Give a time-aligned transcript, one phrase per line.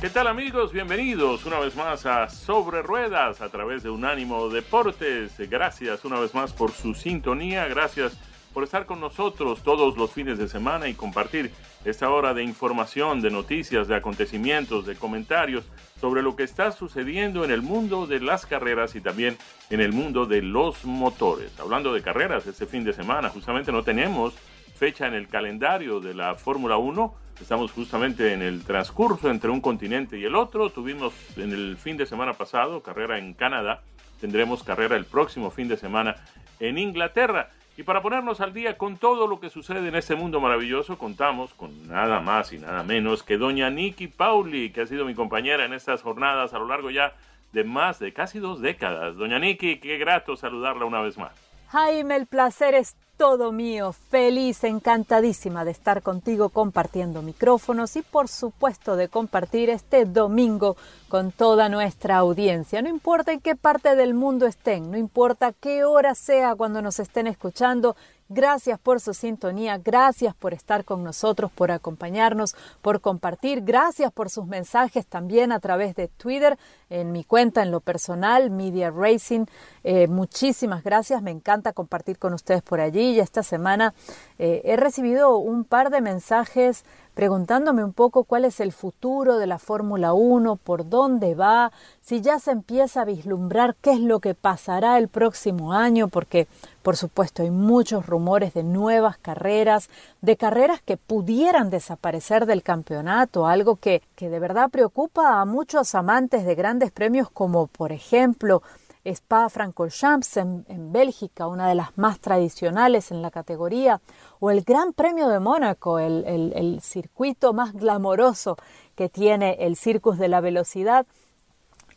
[0.00, 0.72] ¿Qué tal amigos?
[0.72, 5.36] Bienvenidos una vez más a Sobre Ruedas a través de Unánimo Deportes.
[5.50, 8.16] Gracias una vez más por su sintonía, gracias
[8.54, 11.50] por estar con nosotros todos los fines de semana y compartir
[11.84, 15.64] esta hora de información, de noticias, de acontecimientos, de comentarios
[16.00, 19.36] sobre lo que está sucediendo en el mundo de las carreras y también
[19.68, 21.58] en el mundo de los motores.
[21.58, 24.34] Hablando de carreras, este fin de semana justamente no tenemos
[24.76, 29.60] fecha en el calendario de la Fórmula 1 Estamos justamente en el transcurso entre un
[29.60, 30.70] continente y el otro.
[30.70, 33.82] Tuvimos en el fin de semana pasado carrera en Canadá.
[34.20, 36.16] Tendremos carrera el próximo fin de semana
[36.58, 37.50] en Inglaterra.
[37.76, 41.54] Y para ponernos al día con todo lo que sucede en este mundo maravilloso, contamos
[41.54, 45.64] con nada más y nada menos que doña Nikki Pauli, que ha sido mi compañera
[45.64, 47.14] en estas jornadas a lo largo ya
[47.52, 49.16] de más de casi dos décadas.
[49.16, 51.32] Doña Nikki, qué grato saludarla una vez más.
[51.68, 58.28] Jaime, el placer es todo mío, feliz, encantadísima de estar contigo compartiendo micrófonos y por
[58.28, 60.76] supuesto de compartir este domingo
[61.08, 62.80] con toda nuestra audiencia.
[62.80, 67.00] No importa en qué parte del mundo estén, no importa qué hora sea cuando nos
[67.00, 67.96] estén escuchando,
[68.30, 74.28] Gracias por su sintonía, gracias por estar con nosotros, por acompañarnos, por compartir, gracias por
[74.28, 76.58] sus mensajes también a través de Twitter,
[76.90, 79.46] en mi cuenta en lo personal, Media Racing.
[79.82, 83.94] Eh, muchísimas gracias, me encanta compartir con ustedes por allí y esta semana
[84.38, 86.84] eh, he recibido un par de mensajes
[87.18, 92.20] preguntándome un poco cuál es el futuro de la Fórmula 1, por dónde va, si
[92.20, 96.46] ya se empieza a vislumbrar qué es lo que pasará el próximo año, porque
[96.84, 99.90] por supuesto hay muchos rumores de nuevas carreras,
[100.22, 105.96] de carreras que pudieran desaparecer del campeonato, algo que, que de verdad preocupa a muchos
[105.96, 108.62] amantes de grandes premios como por ejemplo
[109.08, 114.00] Spa-Francorchamps en, en, Bélgica, una de las más tradicionales en la categoría,
[114.40, 118.56] o el Gran Premio de Mónaco, el, el circuito más glamoroso
[118.94, 121.06] que tiene el Circus de la Velocidad,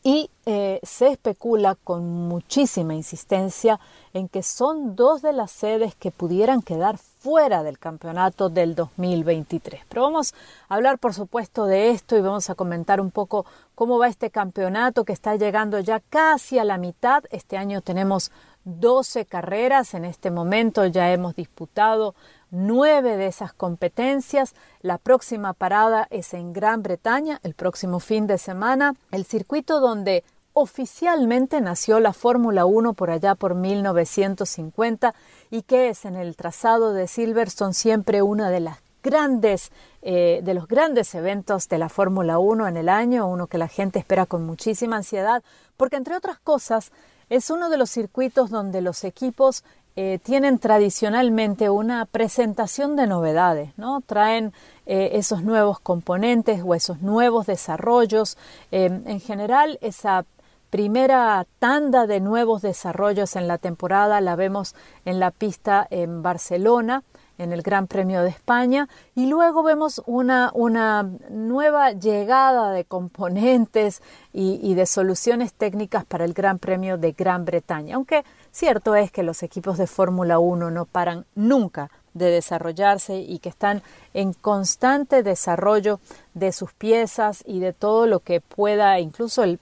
[0.04, 3.80] y eh, se especula con muchísima insistencia
[4.14, 9.82] en que son dos de las sedes que pudieran quedar fuera del campeonato del 2023.
[9.88, 10.34] Pero vamos
[10.68, 13.46] a hablar, por supuesto, de esto y vamos a comentar un poco
[13.76, 17.24] cómo va este campeonato que está llegando ya casi a la mitad.
[17.30, 18.32] Este año tenemos
[18.64, 19.94] 12 carreras.
[19.94, 22.16] En este momento ya hemos disputado
[22.52, 24.54] nueve de esas competencias.
[24.82, 30.24] La próxima parada es en Gran Bretaña, el próximo fin de semana, el circuito donde
[30.54, 35.16] oficialmente nació la Fórmula 1 por allá por 1950
[35.50, 39.72] y que es en el trazado de Silverstone siempre una de las grandes
[40.04, 43.68] eh, de los grandes eventos de la Fórmula 1 en el año, uno que la
[43.68, 45.44] gente espera con muchísima ansiedad,
[45.78, 46.92] porque entre otras cosas
[47.30, 49.64] es uno de los circuitos donde los equipos
[50.04, 54.02] eh, tienen tradicionalmente una presentación de novedades, ¿no?
[54.02, 54.52] Traen
[54.88, 58.36] eh, esos nuevos componentes o esos nuevos desarrollos.
[58.72, 60.26] Eh, en general, esa
[60.72, 64.74] primera tanda de nuevos desarrollos en la temporada la vemos
[65.06, 67.04] en la pista en Barcelona,
[67.38, 74.02] en el Gran Premio de España y luego vemos una, una nueva llegada de componentes
[74.34, 79.12] y, y, de soluciones técnicas para el Gran Premio de Gran Bretaña, aunque cierto es
[79.12, 83.82] que los equipos de Fórmula 1 no paran nunca de desarrollarse y que están
[84.14, 86.00] en constante desarrollo
[86.34, 89.60] de sus piezas y de todo lo que pueda, incluso el,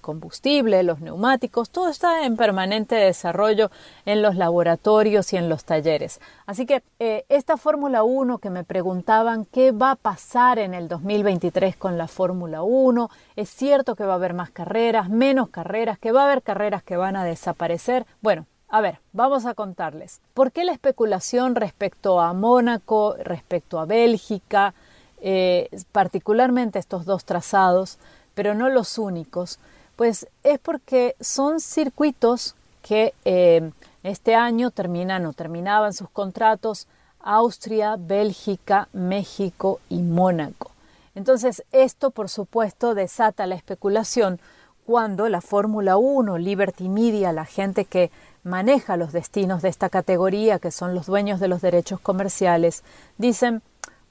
[0.00, 3.70] combustible, los neumáticos, todo está en permanente desarrollo
[4.06, 6.20] en los laboratorios y en los talleres.
[6.46, 10.88] Así que eh, esta Fórmula 1 que me preguntaban qué va a pasar en el
[10.88, 15.98] 2023 con la Fórmula 1, es cierto que va a haber más carreras, menos carreras,
[15.98, 18.06] que va a haber carreras que van a desaparecer.
[18.20, 20.20] Bueno, a ver, vamos a contarles.
[20.32, 24.74] ¿Por qué la especulación respecto a Mónaco, respecto a Bélgica,
[25.20, 27.98] eh, particularmente estos dos trazados,
[28.34, 29.58] pero no los únicos,
[29.96, 33.70] pues es porque son circuitos que eh,
[34.02, 36.86] este año terminan o terminaban sus contratos
[37.22, 40.70] Austria, Bélgica, México y Mónaco.
[41.14, 44.40] Entonces, esto por supuesto desata la especulación
[44.86, 48.10] cuando la Fórmula 1, Liberty Media, la gente que
[48.42, 52.84] maneja los destinos de esta categoría, que son los dueños de los derechos comerciales,
[53.18, 53.62] dicen,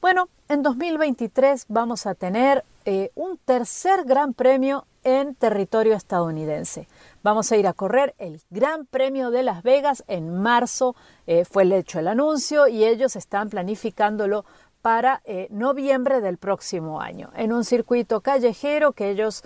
[0.01, 6.87] bueno, en 2023 vamos a tener eh, un tercer gran premio en territorio estadounidense.
[7.21, 10.95] Vamos a ir a correr el Gran Premio de Las Vegas en marzo.
[11.27, 14.45] Eh, fue hecho el anuncio y ellos están planificándolo
[14.81, 19.43] para eh, noviembre del próximo año, en un circuito callejero que ellos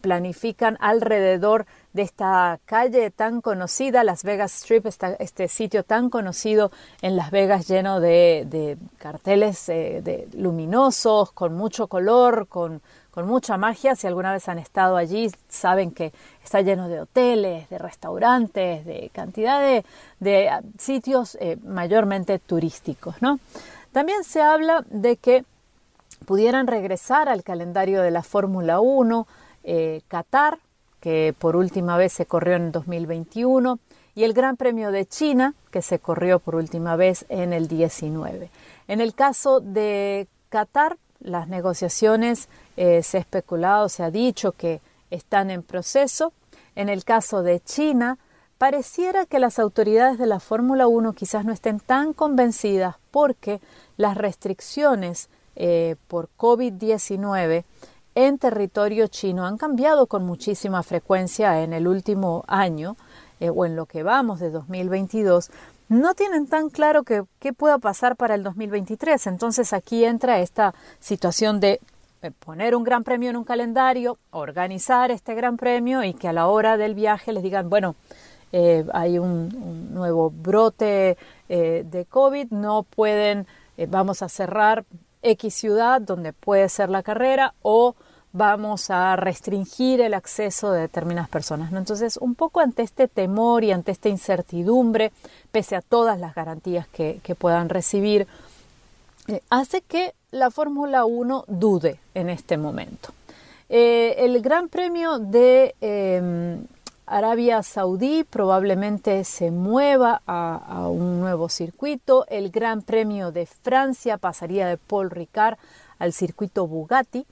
[0.00, 4.86] planifican alrededor de esta calle tan conocida, Las Vegas Strip,
[5.18, 6.70] este sitio tan conocido
[7.02, 12.80] en Las Vegas lleno de, carteles eh, luminosos, con mucho color, con,
[13.14, 13.94] mucha magia.
[13.94, 19.10] Si alguna vez han estado allí, saben que está lleno de hoteles, de restaurantes, de
[19.12, 19.60] cantidad
[20.18, 23.20] de, ah, sitios eh, mayormente turísticos.
[23.20, 23.38] ¿no?
[23.92, 25.44] También se habla de que
[26.24, 29.26] pudieran regresar al calendario de la Fórmula 1,
[29.64, 30.58] eh, Qatar,
[31.00, 33.78] que por última vez se corrió en 2021,
[34.14, 38.50] y el Gran Premio de China, que se corrió por última vez en el 19.
[38.88, 44.80] En el caso de Qatar, las negociaciones eh, se ha especulado, se ha dicho que
[45.10, 46.32] están en proceso.
[46.74, 48.18] En el caso de China,
[48.62, 53.60] pareciera que las autoridades de la Fórmula 1 quizás no estén tan convencidas porque
[53.96, 57.64] las restricciones eh, por COVID-19
[58.14, 62.96] en territorio chino han cambiado con muchísima frecuencia en el último año
[63.40, 65.50] eh, o en lo que vamos de 2022,
[65.88, 69.26] no tienen tan claro qué pueda pasar para el 2023.
[69.26, 71.80] Entonces aquí entra esta situación de
[72.22, 76.32] eh, poner un gran premio en un calendario, organizar este gran premio y que a
[76.32, 77.96] la hora del viaje les digan, bueno,
[78.52, 81.16] eh, hay un, nuevo brote
[81.48, 83.46] de COVID, no pueden,
[83.88, 84.86] vamos a cerrar
[85.22, 87.94] X ciudad donde puede ser la carrera o
[88.32, 91.72] vamos a restringir el acceso de determinadas personas.
[91.72, 95.12] Entonces, un poco ante este temor y ante esta incertidumbre,
[95.50, 98.26] pese a todas las garantías que, puedan recibir,
[99.28, 103.10] eh, hace que la Fórmula 1 dude en este momento.
[103.68, 106.64] Eh, el Gran Premio de em,
[107.06, 112.24] Arabia Saudí probablemente se mueva a, un nuevo circuito.
[112.28, 115.58] El Gran Premio de Francia pasaría de Paul Ricard
[115.98, 117.26] al circuito Bugatti,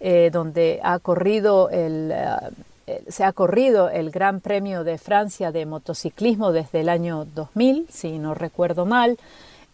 [0.00, 2.12] eh, donde ha corrido el,
[2.86, 7.86] eh, se ha corrido el Gran Premio de Francia de motociclismo desde el año 2000,
[7.90, 9.18] si no recuerdo mal.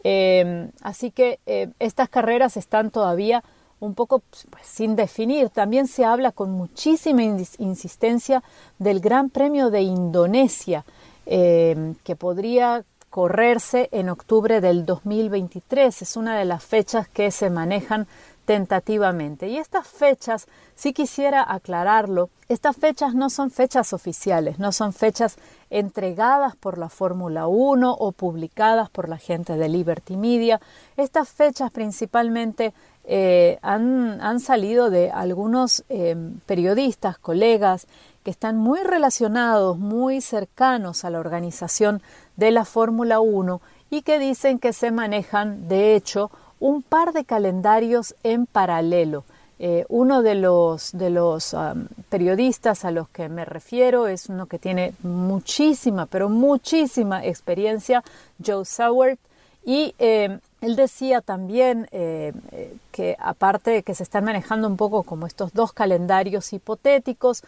[0.05, 1.41] Eh, así que
[1.79, 3.43] estas carreras están todavía
[3.81, 5.51] un poco pues, sin definir.
[5.51, 8.43] También se habla con muchísima insistencia
[8.79, 10.85] del Gran Premio de Indonesia,
[11.27, 16.03] eh, que podría correrse en octubre del 2023.
[16.03, 18.07] Es una de las fechas que se manejan
[18.51, 19.49] tentativamente.
[19.49, 25.37] Y estas fechas, si quisiera aclararlo, estas fechas no son fechas oficiales, no son fechas
[25.71, 30.61] entregadas por la Fórmula 1 o publicadas por la gente de Liberty Media.
[30.97, 32.75] Estas fechas principalmente
[33.05, 37.87] eh, han, salido de algunos eh, periodistas, colegas,
[38.25, 42.03] que están muy relacionados, muy cercanos a la organización
[42.37, 43.61] de la Fórmula 1
[43.91, 49.25] y que dicen que se manejan, de hecho, un par de calendarios en paralelo.
[49.59, 51.55] Eh, uno de los, de los
[52.09, 58.03] periodistas a los que me refiero es uno que tiene muchísima, pero muchísima experiencia,
[58.45, 59.19] Joe Soward,
[59.65, 59.95] y
[60.61, 65.27] él decía también eh, eh, que aparte de que se están manejando un poco como
[65.27, 67.43] estos dos calendarios hipotéticos,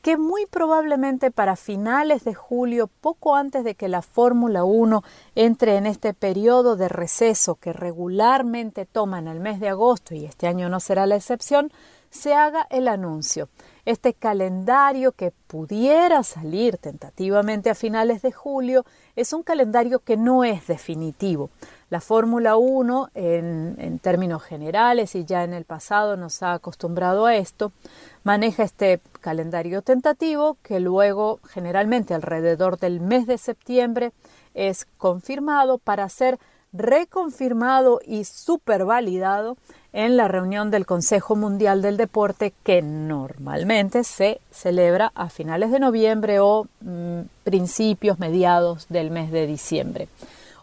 [0.00, 5.02] que muy probablemente para finales de julio, poco antes de que la Fórmula 1
[5.34, 10.26] entre en este periodo de receso que regularmente toma en el mes de agosto, y
[10.26, 11.72] este año no será la excepción,
[12.10, 13.48] se haga el anuncio.
[13.86, 18.84] Este calendario que pudiera salir tentativamente a finales de julio
[19.16, 21.50] es un calendario que no es definitivo.
[21.90, 27.36] La Fórmula 1, en, términos generales, y ya en el pasado nos ha acostumbrado a
[27.36, 27.72] esto,
[28.22, 34.12] maneja este calendario tentativo que luego, generalmente alrededor del mes de septiembre,
[34.54, 36.38] es confirmado para ser
[36.72, 39.56] reconfirmado y supervalidado
[39.92, 45.78] en la reunión del Consejo Mundial del Deporte que normalmente se celebra a finales de
[45.78, 50.08] noviembre o mm, principios, mediados del mes de diciembre.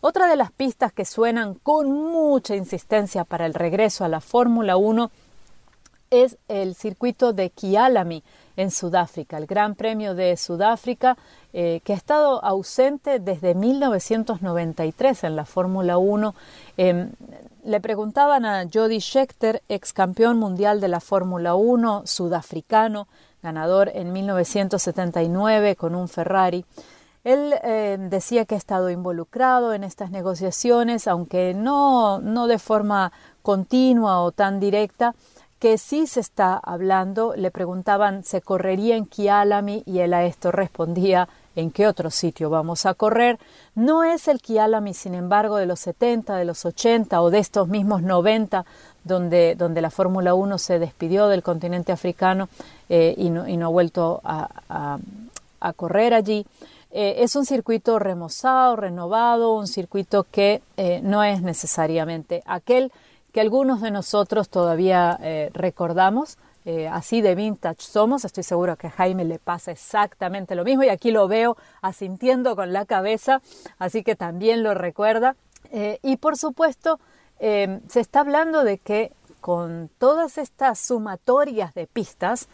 [0.03, 4.75] Otra de las pistas que suenan con mucha insistencia para el regreso a la Fórmula
[4.75, 5.11] 1
[6.09, 8.23] es el circuito de Kialami
[8.57, 11.17] en Sudáfrica, el Gran Premio de Sudáfrica,
[11.53, 16.33] eh, que ha estado ausente desde 1993 en la Fórmula 1.
[16.77, 17.11] Em,
[17.63, 23.07] le preguntaban a Jody Scheckter, ex campeón mundial de la Fórmula 1, sudafricano,
[23.43, 26.65] ganador en 1979 con un Ferrari,
[27.23, 33.11] él eh, decía que ha estado involucrado en estas negociaciones, aunque no, no de forma
[33.43, 35.13] continua o tan directa,
[35.59, 37.35] que sí se está hablando.
[37.35, 39.83] Le preguntaban, ¿se correría en Kialami?
[39.85, 43.37] Y él a esto respondía, ¿en qué otro sitio vamos a correr?
[43.75, 47.67] No es el Kialami, sin embargo, de los 70, de los 80 o de estos
[47.67, 48.65] mismos 90,
[49.03, 52.49] donde, donde la Fórmula 1 se despidió del continente africano
[52.89, 54.97] eh, y, no, y, no, ha vuelto a, a,
[55.59, 56.47] a correr allí.
[56.91, 62.91] Eh, es un circuito remozado, renovado, un circuito que eh, no es necesariamente aquel
[63.31, 66.37] que algunos de nosotros todavía eh, recordamos.
[66.91, 70.89] así de vintage somos, estoy seguro que a Jaime le pasa exactamente lo mismo y
[70.89, 73.41] aquí lo veo asintiendo con la cabeza,
[73.79, 75.35] así que también lo recuerda.
[76.03, 76.99] y por supuesto,
[77.39, 82.47] se está hablando de que con todas estas sumatorias de pistas,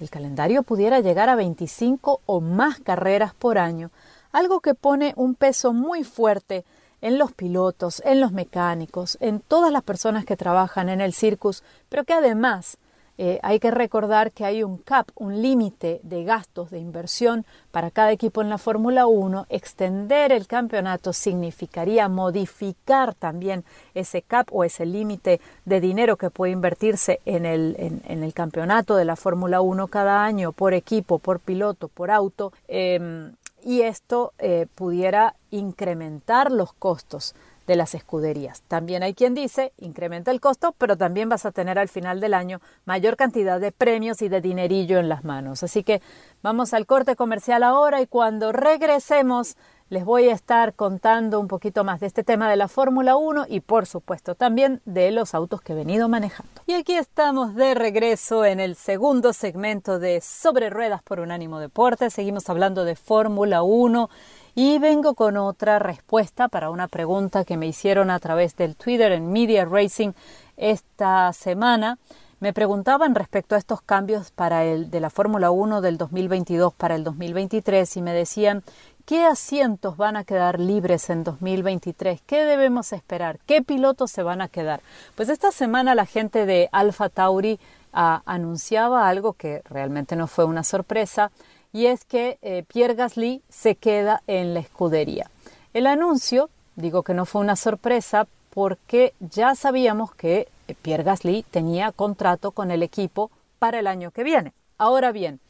[0.00, 3.90] el calendario pudiera llegar a 25 o más carreras por año,
[4.32, 6.64] algo que pone un peso muy fuerte
[7.00, 11.62] en los pilotos, en los mecánicos, en todas las personas que trabajan en el circus,
[11.88, 12.78] pero que además
[13.16, 17.90] eh, hay que recordar que hay un cap, un límite de gastos de inversión para
[17.90, 19.46] cada equipo en la Fórmula 1.
[19.48, 26.52] Extender el campeonato significaría modificar también ese cap o ese límite de dinero que puede
[26.52, 31.38] invertirse en el, en, el campeonato de la Fórmula 1 cada año por equipo, por
[31.38, 32.52] piloto, por auto.
[32.66, 33.32] Em,
[33.64, 37.34] y esto eh, pudiera incrementar los costos
[37.66, 38.62] de las escuderías.
[38.62, 42.34] También hay quien dice, incrementa el costo, pero también vas a tener al final del
[42.34, 45.62] año mayor cantidad de premios y de dinerillo en las manos.
[45.62, 46.02] Así que
[46.42, 49.56] vamos al corte comercial ahora y cuando regresemos
[49.90, 53.46] les voy a estar contando un poquito más de este tema de la Fórmula 1
[53.48, 56.62] y por supuesto también de los autos que he venido manejando.
[56.66, 62.08] Y aquí estamos de regreso en el segundo segmento de Sobre Ruedas por Unánimo Deporte.
[62.08, 64.08] Seguimos hablando de Fórmula 1
[64.54, 69.12] y vengo con otra respuesta para una pregunta que me hicieron a través del Twitter
[69.12, 70.12] en Media Racing
[70.56, 71.98] esta semana.
[72.40, 76.94] Me preguntaban respecto a estos cambios para el de la Fórmula 1 del 2022 para
[76.94, 78.62] el 2023 y me decían
[79.06, 84.40] qué asientos van a quedar libres en 2023, qué debemos esperar, qué pilotos se van
[84.40, 84.80] a quedar.
[85.16, 87.58] Pues esta semana la gente de Alfa Tauri
[87.92, 91.30] ah, anunciaba algo que realmente no fue una sorpresa
[91.74, 95.28] y es que eh, Pierre Gasly se queda en la escudería.
[95.74, 101.44] El anuncio, digo que no fue una sorpresa porque ya sabíamos que eh, Pierre Gasly
[101.50, 104.52] tenía contrato con el equipo para el año que viene.
[104.78, 105.40] Ahora bien,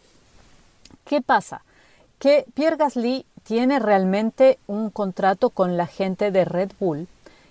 [1.04, 1.62] ¿qué pasa?
[2.18, 7.06] Que Pierre Gasly tiene realmente un contrato con la gente de Red Bull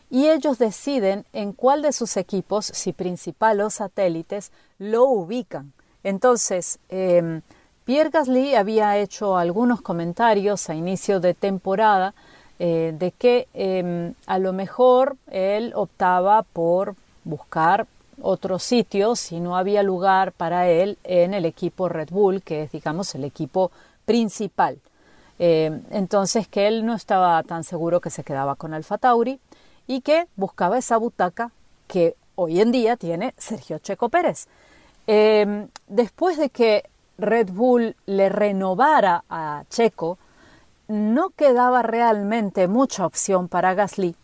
[0.10, 5.74] y ellos deciden en cuál de sus equipos, si principal o satélites, lo ubican.
[6.04, 7.42] Entonces, em,
[7.86, 12.14] Pierre Gasly había hecho algunos comentarios a inicio de temporada
[12.60, 17.88] eh, de que em, a lo mejor él optaba por buscar
[18.22, 22.72] otros sitios si no había lugar para él en el equipo Red Bull, que es,
[22.72, 23.72] digamos, el equipo
[24.06, 24.80] principal.
[25.40, 29.40] Eh, entonces que él no estaba tan seguro que se quedaba con Alfa Tauri
[29.88, 31.52] y que buscaba esa butaca
[31.88, 34.48] que hoy en día tiene Sergio Checo Pérez.
[35.06, 36.86] Em, después de que
[37.18, 40.18] Red Bull le renovara a Checo,
[40.88, 44.16] no quedaba realmente mucha opción para Gasly.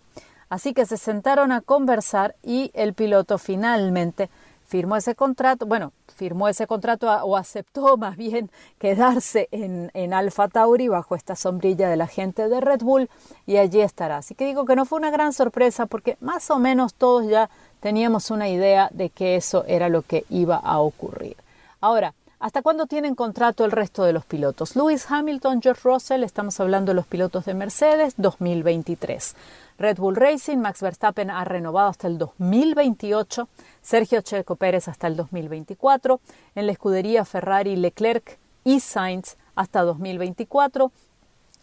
[0.49, 4.29] Así que se sentaron a conversar y el piloto finalmente
[4.69, 10.47] firmó ese contrato, bueno, firmó ese contrato o aceptó más bien quedarse en, en Alfa
[10.47, 13.09] Tauri bajo esta sombrilla de la gente de Red Bull
[13.47, 14.17] y allí estará.
[14.17, 17.49] Así que digo que no fue una gran sorpresa porque más o menos todos ya
[17.79, 21.35] teníamos una idea de que eso era lo que iba a ocurrir.
[21.81, 24.77] Ahora, ¿Hasta cuándo tienen contrato el resto de los pilotos?
[24.77, 29.35] Lewis Hamilton, George Russell, estamos hablando de los pilotos de Mercedes, 2023.
[29.77, 33.49] Red Bull Racing, Max Verstappen ha renovado hasta el 2028,
[33.81, 36.21] Sergio Checo Pérez hasta el 2024,
[36.55, 40.93] en la escudería Ferrari Leclerc y Sainz hasta 2024,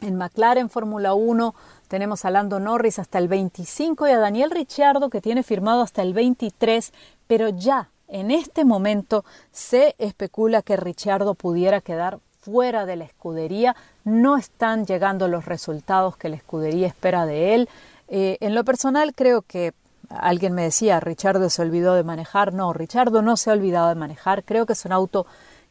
[0.02, 1.54] en McLaren Fórmula 1
[1.88, 6.02] tenemos a Lando Norris hasta el 25 y a Daniel Ricciardo que tiene firmado hasta
[6.02, 6.92] el 23,
[7.26, 13.74] pero ya en este momento se especula que Richardo pudiera quedar fuera de la escudería.
[14.04, 17.68] No están llegando los resultados que la escudería espera de él.
[18.08, 19.72] Eh, en lo personal creo que
[20.08, 22.52] alguien me decía, Richardo se olvidó de manejar.
[22.52, 24.44] No, Richardo no se ha olvidado de manejar.
[24.44, 25.26] Creo que es un auto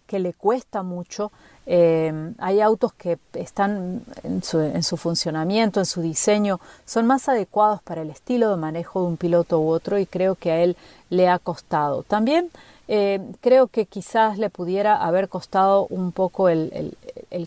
[0.06, 1.32] que le cuesta mucho.
[1.68, 7.28] Eh, hay autos que están en su, en su, funcionamiento, en su diseño, son más
[7.28, 10.62] adecuados para el estilo de manejo de un piloto u otro y creo que a
[10.62, 10.78] él
[11.10, 12.04] le ha costado.
[12.04, 12.50] También
[12.88, 16.96] eh, creo que quizás le pudiera haber costado un poco el,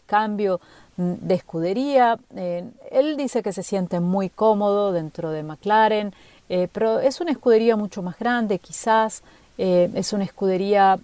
[0.06, 0.60] cambio
[0.96, 2.18] de escudería.
[2.34, 6.12] Eh, él dice que se siente muy cómodo dentro de McLaren,
[6.48, 9.22] eh, pero es una escudería mucho más grande quizás,
[9.58, 11.00] es una escudería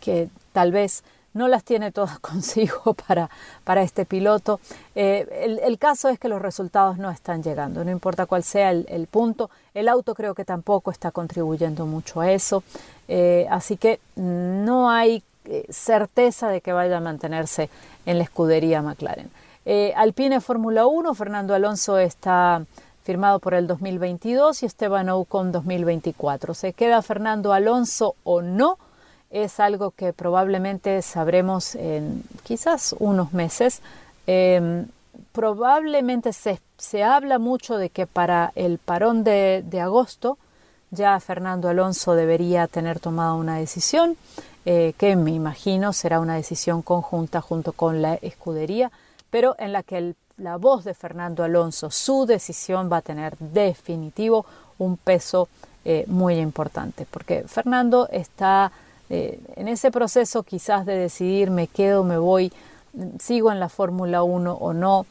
[0.00, 1.02] que tal vez
[1.34, 3.28] no las tiene todas consigo para,
[3.64, 4.60] para este piloto.
[4.94, 9.06] Eh, el, caso es que los resultados no están llegando, no importa cuál sea el,
[9.10, 9.50] punto.
[9.74, 12.62] El auto creo que tampoco está contribuyendo mucho a eso,
[13.08, 17.68] eh, así que no hay eh, certeza de que vaya a mantenerse
[18.06, 19.30] en la escudería McLaren.
[19.96, 22.66] Alpine Fórmula 1, Fernando Alonso está
[23.02, 26.52] firmado por el 2022 y Esteban Ocon 2024.
[26.52, 28.78] ¿Se queda Fernando Alonso o no?
[29.34, 33.82] Es algo que probablemente sabremos en quizás unos meses.
[34.28, 34.86] Em,
[35.32, 40.38] probablemente se, se, habla mucho de que para el parón de, agosto
[40.92, 44.16] ya Fernando Alonso debería tener tomado una decisión,
[44.66, 48.92] eh, que me imagino será una decisión conjunta junto con la escudería,
[49.30, 54.46] pero en la que la voz de Fernando Alonso, su decisión va a tener definitivo
[54.78, 55.48] un peso
[55.84, 58.70] eh, muy importante, porque Fernando está
[59.14, 62.52] eh, en ese proceso quizás de decidir me quedo, me voy,
[63.20, 65.06] sigo en la Fórmula 1 o no,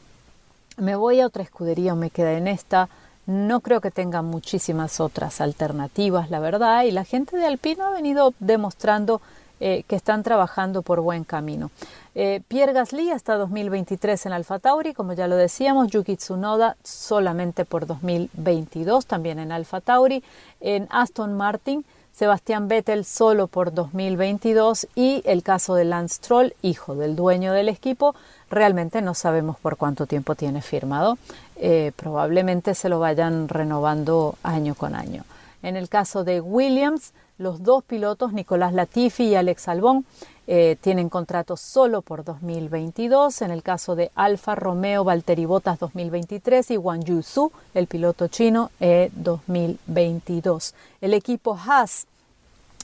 [0.76, 2.90] me voy a otra escudería o me quedo en esta,
[3.26, 7.90] no creo que tenga muchísimas otras alternativas, la verdad, y la gente de Alpino ha
[7.92, 9.22] venido demostrando
[9.58, 11.70] eh, que están trabajando por buen camino.
[12.14, 17.64] Eh, Pierre Gasly hasta 2023 en Alfa Tauri, como ya lo decíamos, Yuki Tsunoda solamente
[17.64, 20.22] por 2022 también en Alfa Tauri,
[20.60, 26.94] en Aston Martin Sebastián Vettel solo por 2022 y el caso de Lance Troll, hijo
[26.94, 28.14] del dueño del equipo,
[28.48, 31.18] realmente no sabemos por cuánto tiempo tiene firmado.
[31.56, 35.24] Eh, probablemente se lo vayan renovando año con año.
[35.64, 40.04] En el caso de Williams, los dos pilotos, Nicolás Latifi y Alex Albón,
[40.46, 43.42] eh, tienen contratos solo por 2022.
[43.42, 48.70] En el caso de Alfa Romeo, Valtteri Bottas 2023 y Wang Yusu, el piloto chino,
[48.78, 50.70] 2022.
[50.70, 52.06] Eh, el equipo Haas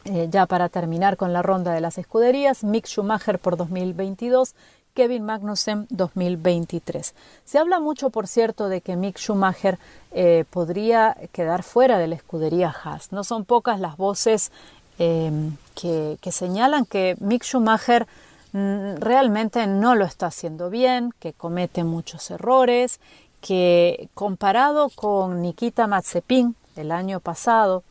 [0.07, 4.55] eh, ya para terminar con la ronda de las escuderías, Mick Schumacher por 2022,
[4.95, 7.15] Kevin Magnussen 2023.
[7.45, 9.79] Se habla mucho, por cierto, de que Mick Schumacher
[10.13, 13.13] eh, podría quedar fuera de la escudería Haas.
[13.13, 14.53] No son pocas las voces
[15.01, 18.07] em, que, señalan que Mick Schumacher
[18.53, 23.01] mm, realmente no lo está haciendo bien, que comete muchos errores,
[23.41, 27.83] que comparado con Nikita Mazepin el año pasado,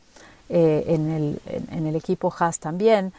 [0.50, 3.12] eh, en, el, equipo Haas también,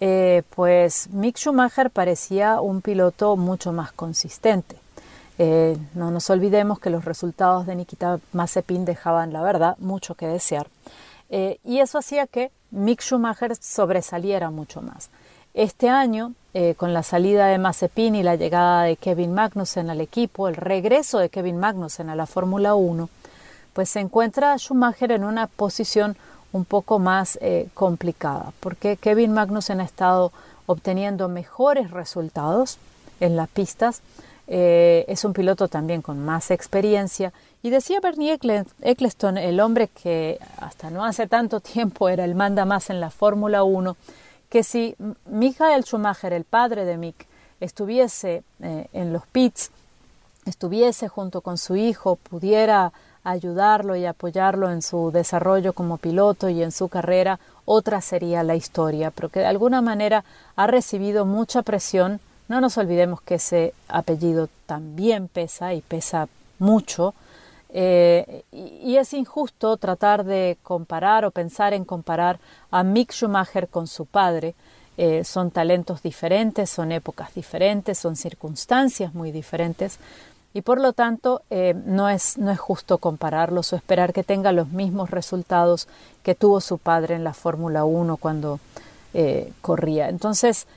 [0.00, 4.76] eh, pues Mick Schumacher parecía un piloto mucho más consistente.
[5.38, 10.26] Eh, no nos olvidemos que los resultados de Nikita Mazepin dejaban, la verdad, mucho que
[10.26, 10.66] desear.
[11.30, 15.10] y eso hacía que Mick Schumacher sobresaliera mucho más.
[15.54, 16.34] Este año,
[16.76, 21.18] con la salida de Mazepin y la llegada de Kevin Magnussen al equipo, el regreso
[21.18, 23.08] de Kevin Magnussen a la Fórmula 1,
[23.72, 26.16] pues se encuentra Schumacher en una posición
[26.52, 30.32] un poco más eh, complicada, porque Kevin Magnussen ha estado
[30.66, 32.78] obteniendo mejores resultados
[33.20, 34.02] en las pistas,
[34.46, 38.38] eh, es un piloto también con más experiencia, y decía Bernie
[38.82, 43.10] Eccleston, el hombre que hasta no hace tanto tiempo era el manda más en la
[43.10, 43.96] Fórmula 1,
[44.48, 44.94] que si
[45.26, 47.26] Michael Schumacher, el padre de Mick,
[47.60, 49.70] estuviese eh, en los pits,
[50.46, 52.92] estuviese junto con su hijo, pudiera
[53.24, 58.56] ayudarlo y apoyarlo en su desarrollo como piloto y en su carrera, otra sería la
[58.56, 60.24] historia, pero que de alguna manera
[60.56, 62.20] ha recibido mucha presión.
[62.48, 67.14] No nos olvidemos que ese apellido también pesa y pesa mucho.
[67.70, 72.38] Eh, y, es injusto tratar de comparar o pensar en comparar
[72.70, 74.54] a Mick Schumacher con su padre.
[74.96, 79.98] Eh, son talentos diferentes, son épocas diferentes, son circunstancias muy diferentes,
[80.54, 84.50] y por lo tanto eh, no, es, no es justo compararlos o esperar que tenga
[84.50, 85.86] los mismos resultados
[86.24, 88.60] que tuvo su padre en la Fórmula 1 cuando
[89.62, 90.08] corría.
[90.10, 90.68] Entonces,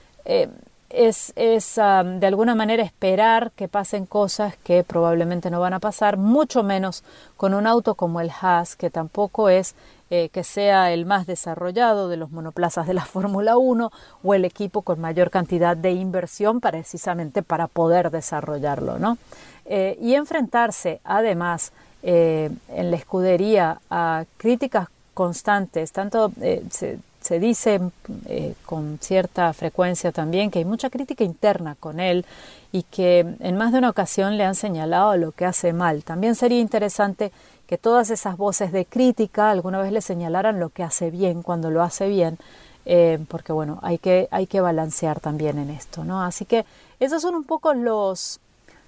[0.93, 5.79] eh, es, es de alguna manera esperar que pasen cosas que probablemente no van a
[5.79, 7.03] pasar, mucho menos
[7.37, 9.75] con un auto como el Haas, que tampoco es
[10.09, 13.91] que sea el más desarrollado de los monoplazas de la Fórmula 1
[14.23, 19.17] o el equipo con mayor cantidad de inversión precisamente para poder desarrollarlo, ¿no?
[19.65, 21.71] Eh, y enfrentarse además
[22.03, 26.31] en la escudería a críticas constantes, tanto
[27.21, 27.79] se, dice
[28.65, 32.25] con cierta frecuencia también que hay mucha crítica interna con él
[32.71, 36.03] y que en más de una ocasión le han señalado lo que hace mal.
[36.03, 37.31] También sería interesante
[37.67, 41.69] que todas esas voces de crítica alguna vez le señalaran lo que hace bien cuando
[41.69, 42.37] lo hace bien,
[42.85, 46.23] eh, porque bueno, hay que, hay que balancear también en esto, ¿no?
[46.23, 46.65] Así que
[46.99, 48.39] esos son un poco los,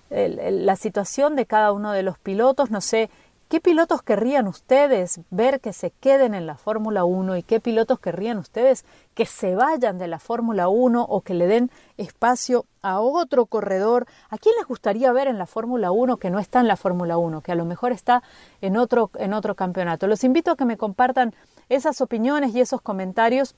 [0.09, 3.09] la situación de cada uno de los pilotos, no sé
[3.53, 7.99] ¿Qué pilotos querrían ustedes ver que se queden en la Fórmula 1 y qué pilotos
[7.99, 12.99] querrían ustedes que se vayan de la Fórmula 1 o que le den espacio a
[12.99, 14.07] otro corredor?
[14.31, 17.17] ¿A quién les gustaría ver en la Fórmula 1 que no está en la Fórmula
[17.17, 18.23] 1, que a lo mejor está
[18.61, 20.07] en otro, en otro campeonato?
[20.07, 21.35] Los invito a que me compartan
[21.69, 23.53] esas opiniones y esos comentarios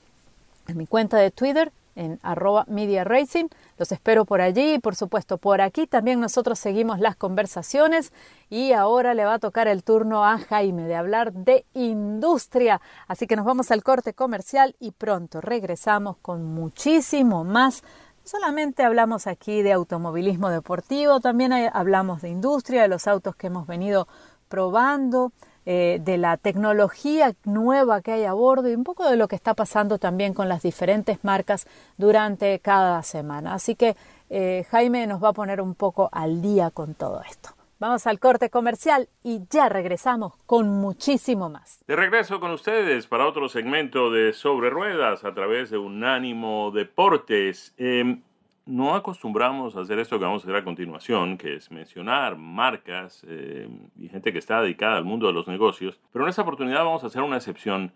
[0.68, 3.46] en mi cuenta de Twitter en arroba media racing.
[3.78, 8.12] Los espero por allí y por supuesto por aquí también nosotros seguimos las conversaciones
[8.48, 12.80] y ahora le va a tocar el turno a Jaime de hablar de industria.
[13.08, 17.82] Así que nos vamos al corte comercial y pronto regresamos con muchísimo más.
[18.24, 23.66] Solamente hablamos aquí de automovilismo deportivo, también hablamos de industria, de los autos que hemos
[23.66, 24.08] venido
[24.48, 25.32] probando,
[25.66, 29.34] eh, de la tecnología nueva que hay a bordo y un poco de lo que
[29.34, 33.52] está pasando también con las diferentes marcas durante cada semana.
[33.52, 33.96] Así que
[34.30, 37.50] eh, Jaime nos va a poner un poco al día con todo esto.
[37.78, 41.84] Vamos al corte comercial y ya regresamos con muchísimo más.
[41.86, 47.74] De regreso con ustedes para otro segmento de Sobre Ruedas a través de Unánimo Deportes.
[47.76, 48.22] Em,
[48.66, 53.24] no acostumbramos a hacer esto que vamos a hacer a continuación, que es mencionar marcas
[53.28, 56.84] eh, y gente que está dedicada al mundo de los negocios, pero en esta oportunidad
[56.84, 57.92] vamos a hacer una excepción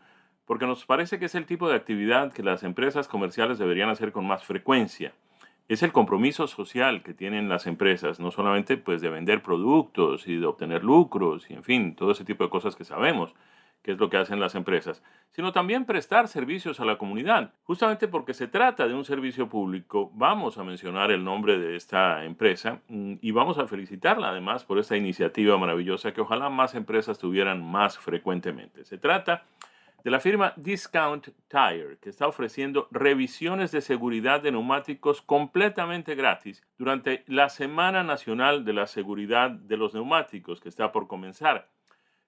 [0.46, 4.10] porque nos parece que es el tipo de actividad que las empresas comerciales deberían hacer
[4.12, 5.12] con más frecuencia.
[5.68, 10.36] Es el compromiso social que tienen las empresas, no solamente pues de vender productos y
[10.36, 13.34] de obtener lucros y en fin, todo ese tipo de cosas que sabemos,
[13.82, 17.54] que es lo que hacen las empresas, sino también prestar servicios a la comunidad.
[17.62, 22.24] Justamente porque se trata de un servicio público, vamos a mencionar el nombre de esta
[22.24, 27.18] empresa mm, y vamos a felicitarla además por esta iniciativa maravillosa que ojalá más empresas
[27.18, 28.84] tuvieran más frecuentemente.
[28.84, 29.44] Se trata
[30.04, 36.62] de la firma Discount Tire, que está ofreciendo revisiones de seguridad de neumáticos completamente gratis
[36.78, 41.68] durante la Semana Nacional de la Seguridad de los Neumáticos, que está por comenzar.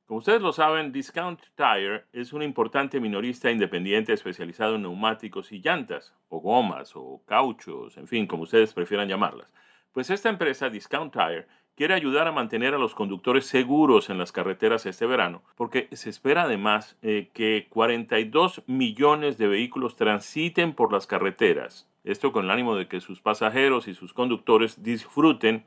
[0.06, 5.60] Como ustedes lo saben, Discount Tire es un importante minorista independiente especializado en neumáticos y
[5.60, 9.52] llantas, o gomas, o cauchos, en fin, como ustedes prefieran llamarlas.
[9.92, 14.32] Pues esta empresa, Discount Tire, quiere ayudar a mantener a los conductores seguros en las
[14.32, 20.92] carreteras este verano, porque se espera además eh, que 42 millones de vehículos transiten por
[20.92, 21.88] las carreteras.
[22.04, 25.64] Esto con el ánimo de que sus pasajeros y sus conductores disfruten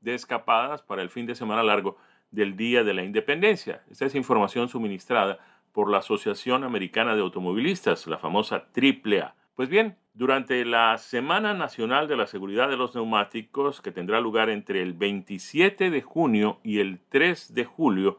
[0.00, 1.96] de escapadas para el fin de semana largo
[2.30, 3.82] del Día de la Independencia.
[3.90, 5.38] Esta es información suministrada
[5.72, 9.34] por la Asociación Americana de Automovilistas, la famosa AAA.
[9.54, 14.50] Pues bien, durante la Semana Nacional de la Seguridad de los Neumáticos, que tendrá lugar
[14.50, 18.18] entre el 27 de junio y el 3 de julio,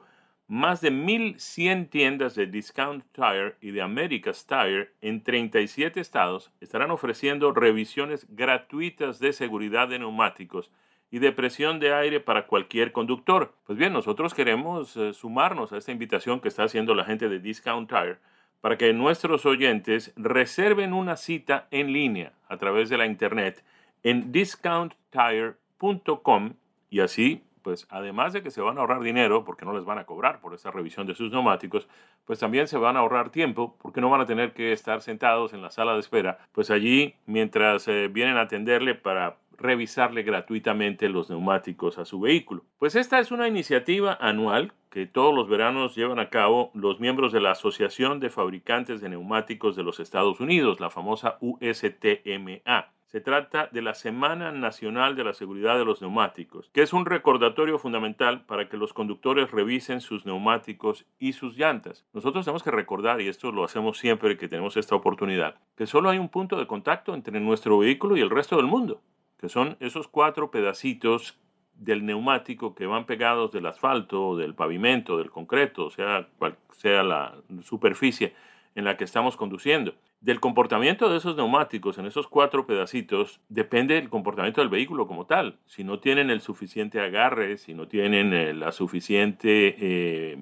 [0.50, 6.90] más de 1.100 tiendas de Discount Tire y de America's Tire en 37 estados estarán
[6.90, 10.72] ofreciendo revisiones gratuitas de seguridad de neumáticos
[11.12, 13.54] y de presión de aire para cualquier conductor.
[13.66, 17.40] Pues bien, nosotros queremos eh, sumarnos a esta invitación que está haciendo la gente de
[17.40, 18.18] Discount Tire
[18.62, 23.64] para que nuestros oyentes reserven una cita en línea a través de la internet
[24.04, 26.54] en discounttire.com
[26.90, 29.98] y así pues además de que se van a ahorrar dinero porque no les van
[29.98, 31.88] a cobrar por esa revisión de sus neumáticos,
[32.26, 35.54] pues también se van a ahorrar tiempo porque no van a tener que estar sentados
[35.54, 41.10] en la sala de espera, pues allí mientras eh, vienen a atenderle para revisarle gratuitamente
[41.10, 42.64] los neumáticos a su vehículo.
[42.78, 47.32] Pues esta es una iniciativa anual que todos los veranos llevan a cabo los miembros
[47.32, 52.92] de la Asociación de Fabricantes de Neumáticos de los Estados Unidos, la famosa USTMA.
[53.12, 57.08] Se trata de la Semana Nacional de la Seguridad de los Neumáticos, que es un
[57.08, 62.06] recordatorio fundamental para que los conductores revisen sus neumáticos y sus llantas.
[62.14, 66.12] Nosotros tenemos que recordar, y esto lo hacemos siempre que tenemos esta oportunidad, que solo
[66.12, 69.02] hay un punto de contacto entre nuestro vehículo y el resto del mundo,
[69.40, 71.36] que son esos cuatro pedacitos
[71.74, 77.34] del neumático que van pegados del asfalto, del pavimento, del concreto, sea cual sea la
[77.64, 78.36] superficie
[78.76, 79.96] en la que estamos conduciendo.
[80.22, 85.26] Del comportamiento de esos neumáticos en esos cuatro pedacitos depende el comportamiento del vehículo como
[85.26, 85.60] tal.
[85.66, 90.38] Si no tienen el suficiente agarre, si no tienen eh, la suficiente eh,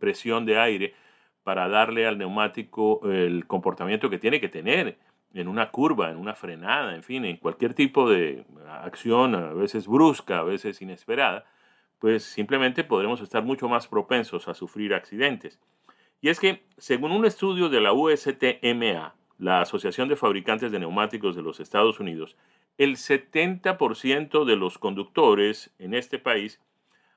[0.00, 0.94] presión de aire
[1.44, 4.98] para darle al neumático el comportamiento que tiene que tener
[5.32, 8.44] en una curva, en una frenada, en fin, en cualquier tipo de
[8.82, 11.44] acción, a veces brusca, a veces inesperada,
[12.00, 15.60] pues simplemente podremos estar mucho más propensos a sufrir accidentes.
[16.20, 21.34] Y es que, según un estudio de la USTMA, la Asociación de Fabricantes de Neumáticos
[21.34, 22.36] de los Estados Unidos,
[22.76, 26.60] el 70% de los conductores en este país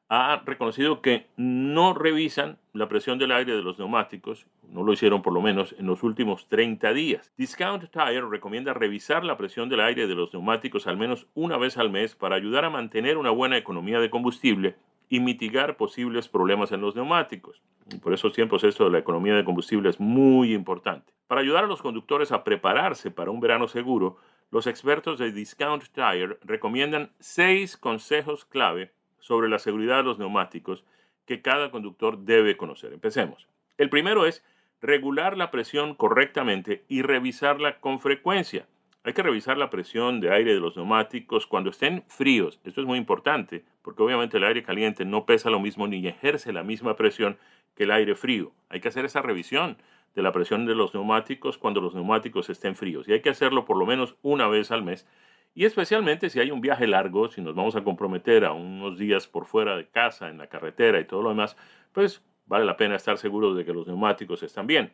[0.10, 5.22] ha reconocido que no revisan la presión del aire de los neumáticos, no lo hicieron
[5.22, 7.32] por lo menos en los últimos 30 días.
[7.38, 11.78] Discount Tire recomienda revisar la presión del aire de los neumáticos al menos una vez
[11.78, 14.76] al mes para ayudar a mantener una buena economía de combustible
[15.10, 17.62] y mitigar posibles problemas en los neumáticos.
[18.02, 21.14] por esos tiempos esto de la economía de combustible es muy importante.
[21.28, 24.18] Para ayudar a los conductores a prepararse para un verano seguro,
[24.52, 30.86] los expertos de Discount Tire recomiendan seis consejos clave sobre la seguridad de los neumáticos
[31.26, 32.94] que cada conductor debe conocer.
[32.94, 33.48] Empecemos.
[33.78, 34.44] El primero es
[34.82, 38.68] regular la presión correctamente y revisarla con frecuencia.
[39.04, 42.60] Hay que revisar la presión de aire de los neumáticos cuando estén fríos.
[42.64, 46.52] Esto es muy importante porque obviamente el aire caliente no pesa lo mismo ni ejerce
[46.52, 47.38] la misma presión
[47.76, 48.52] que el aire frío.
[48.70, 49.78] Hay que hacer esa revisión
[50.16, 53.66] de la presión de los neumáticos cuando los neumáticos estén fríos y hay que hacerlo
[53.66, 55.08] por lo menos una vez al mes
[55.56, 59.28] y especialmente si hay un viaje largo, si nos vamos a comprometer a unos días
[59.28, 61.56] por fuera de casa, en la carretera y todo lo demás,
[61.92, 64.94] pues vale la pena estar seguros de que los neumáticos están bien.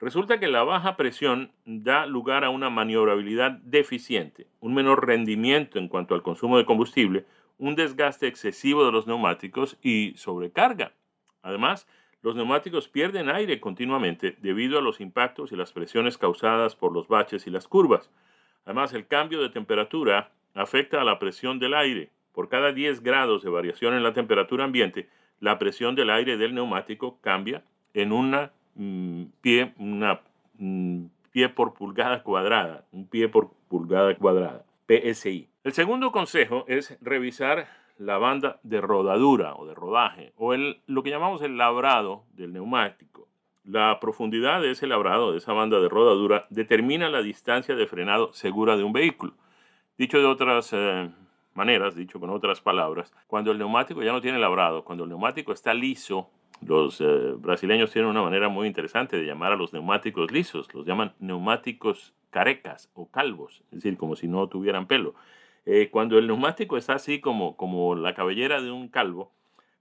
[0.00, 5.88] Resulta que la baja presión da lugar a una maniobrabilidad deficiente, un menor rendimiento en
[5.88, 7.24] cuanto al consumo de combustible,
[7.58, 10.92] un desgaste excesivo de los neumáticos y sobrecarga.
[11.42, 11.86] Además,
[12.22, 17.08] los neumáticos pierden aire continuamente debido a los impactos y las presiones causadas por los
[17.08, 18.10] baches y las curvas.
[18.64, 22.10] Además, el cambio de temperatura afecta a la presión del aire.
[22.32, 25.08] Por cada 10 grados de variación en la temperatura ambiente,
[25.40, 27.62] la presión del aire del neumático cambia
[27.94, 35.48] en una mm, pie, mm, pie por pulgada cuadrada, un pie por pulgada cuadrada, PSI.
[35.68, 41.10] El segundo consejo es revisar la banda de rodadura o de rodaje, o lo que
[41.10, 43.28] llamamos el labrado del neumático.
[43.64, 48.32] La profundidad de ese labrado, de esa banda de rodadura, determina la distancia de frenado
[48.32, 49.34] segura de un vehículo.
[49.98, 51.10] Dicho de otras eh,
[51.52, 55.52] maneras, dicho con otras palabras, cuando el neumático ya no tiene labrado, cuando el neumático
[55.52, 56.30] está liso,
[56.62, 60.86] los eh, brasileños tienen una manera muy interesante de llamar a los neumáticos lisos, los
[60.86, 65.14] llaman neumáticos carecas o calvos, es decir, como si no tuvieran pelo.
[65.66, 69.32] Eh, cuando el neumático está así como, como la cabellera de un calvo,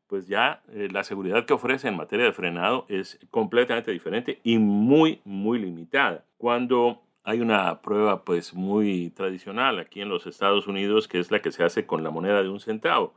[0.07, 4.57] pues ya eh, la seguridad que ofrece en materia de frenado es completamente diferente y
[4.57, 6.25] muy, muy limitada.
[6.37, 11.41] Cuando hay una prueba pues muy tradicional aquí en los Estados Unidos que es la
[11.41, 13.13] que se hace con la moneda de un centavo.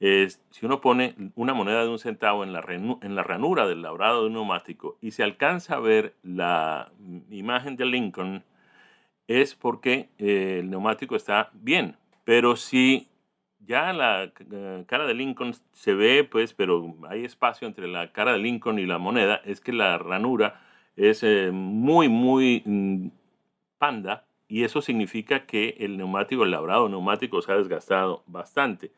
[0.00, 4.22] si uno pone una moneda de un centavo en la, en la ranura del labrado
[4.22, 6.90] de un neumático y se alcanza a ver la
[7.30, 8.42] imagen de Lincoln,
[9.28, 11.96] es porque eh, el neumático está bien.
[12.24, 13.08] Pero si
[13.60, 18.32] ya la eh, cara de Lincoln se ve, pues, pero hay espacio entre la cara
[18.32, 20.60] de Lincoln y la moneda, es que la ranura
[20.96, 23.08] es eh, muy, muy mm,
[23.78, 28.92] panda y eso significa que el neumático, el labrado neumático se ha desgastado bastante.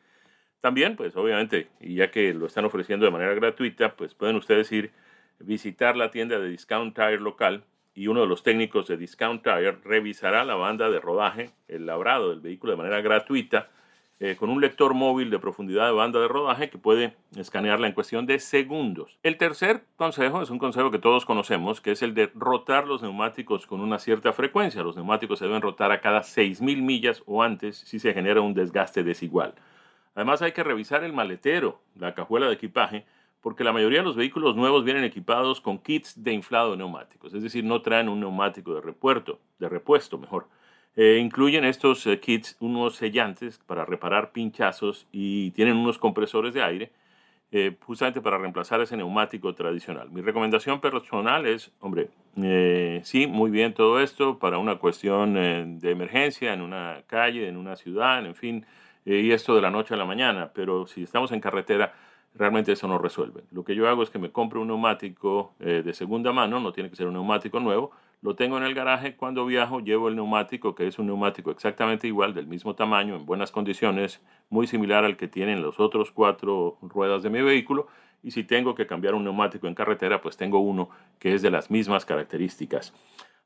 [0.61, 4.91] También, pues obviamente, ya que lo están ofreciendo de manera gratuita, pues pueden ustedes ir
[5.39, 7.63] visitar la tienda de Discount Tire local
[7.95, 12.29] y uno de los técnicos de Discount Tire revisará la banda de rodaje, el labrado
[12.29, 13.69] del vehículo de manera gratuita
[14.19, 17.93] eh, con un lector móvil de profundidad de banda de rodaje que puede escanearla en
[17.93, 19.17] cuestión de segundos.
[19.23, 23.01] El tercer consejo es un consejo que todos conocemos, que es el de rotar los
[23.01, 24.83] neumáticos con una cierta frecuencia.
[24.83, 28.53] Los neumáticos se deben rotar a cada 6.000 millas o antes si se genera un
[28.53, 29.53] desgaste desigual.
[30.15, 33.05] Además hay que revisar el maletero, la cajuela de equipaje,
[33.45, 37.31] porque la mayoría de los vehículos nuevos vienen equipados con kits de inflado de neumáticos,
[37.31, 40.47] es decir, no traen un neumático de repuesto, de repuesto mejor.
[40.95, 46.63] Eh, incluyen estos eh, kits unos sellantes para reparar pinchazos y tienen unos compresores de
[46.63, 46.91] aire
[47.51, 50.09] eh, justamente para reemplazar ese neumático tradicional.
[50.09, 52.09] Mi recomendación personal es, hombre,
[53.03, 55.35] sí, muy bien todo esto para una cuestión
[55.79, 58.65] de emergencia en una calle, en una ciudad, en fin,
[59.05, 61.93] y esto de la noche a la mañana, pero si estamos en carretera,
[62.35, 63.43] realmente eso no resuelve.
[63.51, 66.89] Lo que yo hago es que me compro un neumático de segunda mano, no tiene
[66.89, 70.73] que ser un neumático nuevo, lo tengo en el garaje cuando viajo, llevo el neumático,
[70.73, 75.15] que es un neumático exactamente igual, del mismo tamaño, en buenas condiciones, muy similar al
[75.15, 77.87] que tienen los otros cuatro ruedas de mi vehículo.
[78.23, 81.51] Y si tengo que cambiar un neumático en carretera, pues tengo uno que es de
[81.51, 82.93] las mismas características.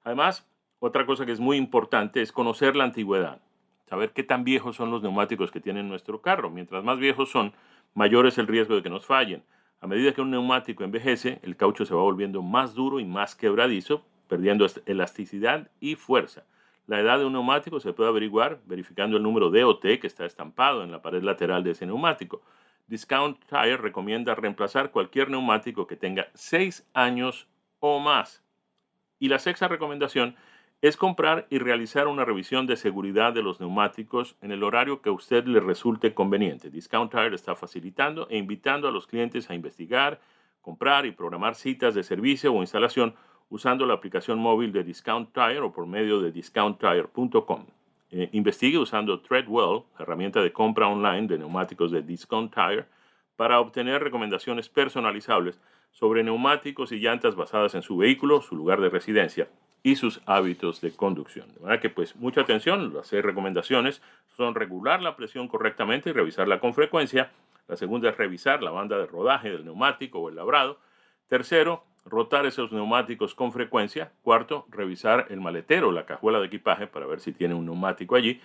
[0.06, 0.47] Además,
[0.80, 3.41] otra cosa que es muy importante es conocer la antigüedad,
[3.89, 6.49] saber qué tan viejos son los neumáticos que tiene nuestro carro.
[6.49, 7.52] Mientras más viejos son,
[7.99, 9.43] mayor es el riesgo de que nos fallen.
[9.81, 13.35] A medida que un neumático envejece, el caucho se va volviendo más duro y más
[13.35, 16.45] quebradizo, perdiendo elasticidad y fuerza.
[16.88, 20.81] La edad de un neumático se puede averiguar verificando el número DOT que está estampado
[20.81, 22.41] en la pared lateral de ese neumático.
[22.88, 28.45] Discount Tire recomienda reemplazar cualquier neumático que tenga 6 años o más.
[29.19, 30.38] Y la sexta recomendación
[30.81, 35.09] es comprar y realizar una revisión de seguridad de los neumáticos en el horario que
[35.09, 36.69] a usted le resulte conveniente.
[36.69, 40.21] Discount Tire está facilitando e invitando a los clientes a investigar,
[40.61, 43.13] comprar y programar citas de servicio o instalación
[43.49, 47.65] usando la aplicación móvil de Discount Tire o por medio de discounttire.com.
[48.11, 52.85] Eh, investigue usando Treadwell, herramienta de compra online de neumáticos de Discount Tire,
[53.35, 55.59] para obtener recomendaciones personalizables
[55.91, 59.49] sobre neumáticos y llantas basadas en su vehículo, su lugar de residencia
[59.83, 61.53] y sus hábitos de conducción.
[61.53, 64.01] De manera que pues mucha atención, las seis recomendaciones
[64.35, 67.31] son regular la presión correctamente y revisarla con frecuencia.
[67.67, 70.79] La segunda es revisar la banda de rodaje del neumático o el labrado.
[71.27, 74.11] Tercero, rotar esos neumáticos con frecuencia.
[74.23, 78.41] Cuarto, revisar el maletero, la cajuela de equipaje para ver si tiene un neumático allí.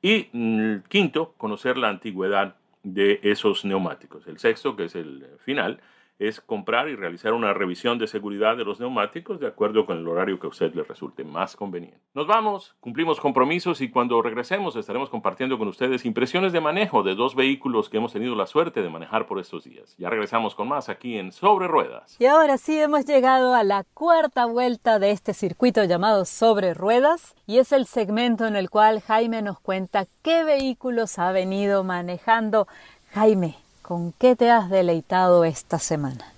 [0.00, 4.26] Y mm, quinto, conocer la antigüedad de esos neumáticos.
[4.26, 5.80] El sexto, que es el final,
[6.18, 10.08] es comprar y realizar una revisión de seguridad de los neumáticos de acuerdo con el
[10.08, 12.00] horario que a usted le resulte más conveniente.
[12.14, 17.14] Nos vamos, cumplimos compromisos y cuando regresemos estaremos compartiendo con ustedes impresiones de manejo de
[17.14, 19.94] dos vehículos que hemos tenido la suerte de manejar por estos días.
[19.98, 22.16] Ya regresamos con más aquí en Sobre Ruedas.
[22.18, 27.34] Y ahora sí hemos llegado a la cuarta vuelta de este circuito llamado Sobre Ruedas
[27.46, 32.66] y es el segmento en el cual Jaime nos cuenta qué vehículos ha venido manejando.
[33.12, 33.56] Jaime,
[33.88, 36.34] ¿Con qué te has deleitado esta semana?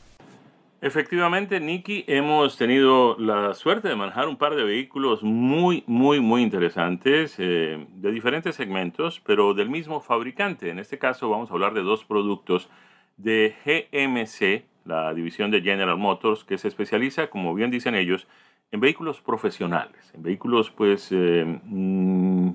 [0.80, 6.42] Efectivamente, Nicky, hemos tenido la suerte de manejar un par de vehículos muy, muy, muy
[6.42, 10.70] interesantes, eh, de diferentes segmentos, pero del mismo fabricante.
[10.70, 12.68] En este caso vamos a hablar de dos productos
[13.16, 18.28] de GMC, la división de General Motors, que se especializa, como bien dicen ellos,
[18.70, 22.50] en vehículos profesionales, en vehículos pues eh, mm,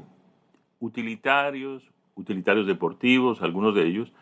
[0.80, 1.84] utilitarios,
[2.16, 4.14] utilitarios deportivos, algunos de ellos,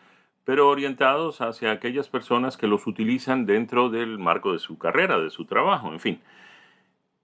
[0.46, 5.30] pero orientados hacia aquellas personas que los utilizan dentro del marco de su carrera, de
[5.30, 6.20] su trabajo, en fin.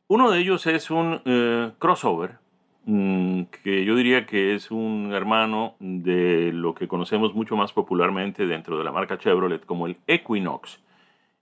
[0.08, 2.38] Uno de ellos es un eh, crossover,
[2.86, 8.48] mm, que yo diría que es un hermano de lo que conocemos mucho más popularmente
[8.48, 10.80] dentro de la marca Chevrolet como el Equinox.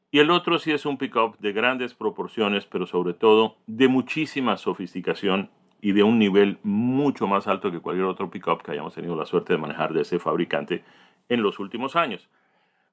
[0.10, 4.58] Y el otro sí es un pickup de grandes proporciones, pero sobre todo de muchísima
[4.58, 5.50] sofisticación
[5.82, 9.26] y de un nivel mucho más alto que cualquier otro pickup que hayamos tenido la
[9.26, 10.84] suerte de manejar de ese fabricante
[11.30, 12.30] en los últimos años.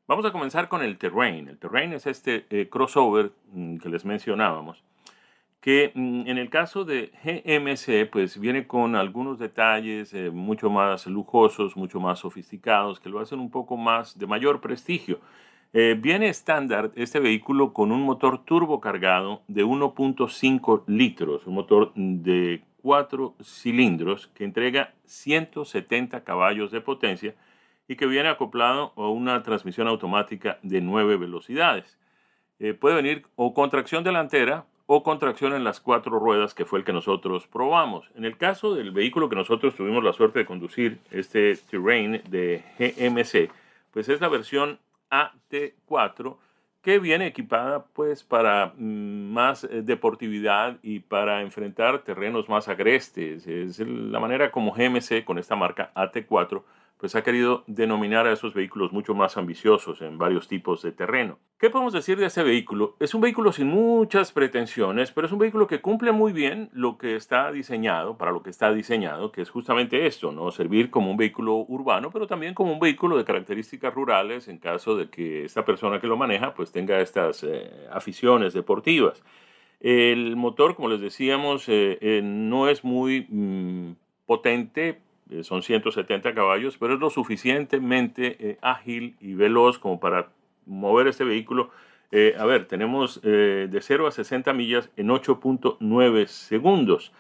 [0.07, 1.49] Vamos a comenzar con el Terrain.
[1.49, 4.83] El Terrain es este eh, crossover mm, que les mencionábamos,
[5.61, 11.07] que mm, en el caso de GMC, pues viene con algunos detalles eh, mucho más
[11.07, 15.21] lujosos, mucho más sofisticados, que lo hacen un poco más de mayor prestigio.
[15.73, 21.93] Eh, viene estándar este vehículo con un motor turbo cargado de 1.5 litros, un motor
[21.95, 27.35] de 4 cilindros que entrega 170 caballos de potencia
[27.89, 31.99] y que viene acoplado a una transmisión automática de 9 velocidades.
[32.59, 36.67] Eh, puede venir o con tracción delantera o con tracción en las cuatro ruedas, que
[36.67, 38.11] fue el que nosotros probamos.
[38.15, 42.63] En el caso del vehículo que nosotros tuvimos la suerte de conducir, este Terrain de
[42.79, 43.51] GMC,
[43.91, 44.79] pues es la versión
[45.11, 46.37] AT4
[46.83, 53.47] que viene equipada pues para mm, más eh, deportividad y para enfrentar terrenos más agrestes.
[53.47, 56.63] Es la manera como GMC con esta marca AT4
[57.05, 61.39] pues ha querido denominar a esos vehículos mucho más ambiciosos en varios tipos de terreno.
[61.59, 62.97] ¿Qué podemos decir de ese vehículo?
[62.99, 66.97] Es un vehículo sin muchas pretensiones, pero es un vehículo que cumple muy bien lo
[66.97, 70.51] que está diseñado, para lo que está diseñado, que es justamente esto, ¿no?
[70.51, 74.97] Servir como un vehículo urbano, pero también como un vehículo de características rurales en caso
[74.97, 79.23] de que esta persona que lo maneja pues tenga estas eh, aficiones deportivas.
[79.79, 83.93] El motor, como les decíamos, eh, eh, no es muy mm,
[84.25, 90.29] potente, eh, son 170 caballos, pero es lo suficientemente eh, ágil y veloz como para
[90.67, 91.71] mover este vehículo.
[92.11, 97.13] Eh, a ver, tenemos de 0 a 60 millas en 8.9 segundos.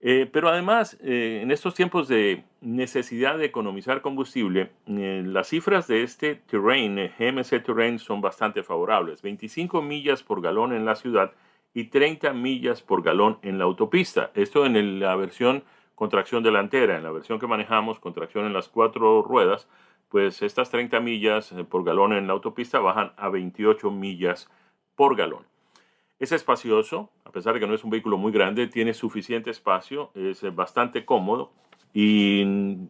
[0.00, 6.96] pero además, en estos tiempos de necesidad de economizar combustible, las cifras de este Terrain,
[7.18, 9.22] GMC Terrain, son bastante favorables.
[9.22, 11.32] 25 millas por galón en la ciudad
[11.72, 14.30] y 30 millas por galón en la autopista.
[14.34, 15.64] Esto en la versión
[15.94, 16.96] con tracción delantera.
[16.96, 19.68] En la versión que manejamos, con tracción en las cuatro ruedas,
[20.08, 24.48] pues estas 30 millas eh, por galón en la autopista bajan a 28 millas
[24.94, 25.44] por galón.
[26.18, 30.10] Es espacioso, a pesar de que no es un vehículo muy grande, tiene suficiente espacio,
[30.14, 31.52] es eh, bastante cómodo
[31.92, 32.42] y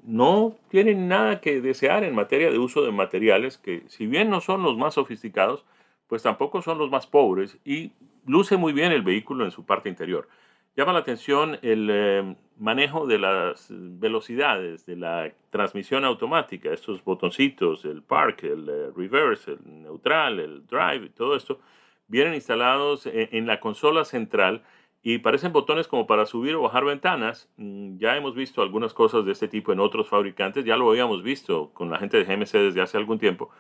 [0.05, 4.41] no tiene nada que desear en materia de uso de materiales que, si bien no
[4.41, 5.65] son los más sofisticados,
[6.07, 7.93] pues tampoco son los más pobres y
[8.27, 10.29] luce muy bien el vehículo en su parte interior.
[10.77, 17.85] Llama la atención el, eh, manejo de las velocidades, de la transmisión automática, estos botoncitos,
[17.85, 21.61] el park, el eh, reverse, el neutral, el drive, todo esto,
[22.07, 24.63] vienen instalados en, en la consola central
[25.07, 27.51] y parecen botones como para subir o bajar ventanas.
[27.59, 31.23] Mm, ya hemos visto algunas cosas de este tipo en otros fabricantes, ya lo habíamos
[31.23, 33.51] visto con la gente de GMC desde hace algún tiempo,